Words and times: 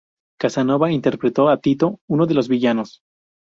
Casanova 0.39 0.89
interpretó 0.91 1.47
a 1.47 1.57
Tito, 1.61 1.99
uno 2.07 2.25
de 2.25 2.33
los 2.33 2.47
villanos. 2.47 3.03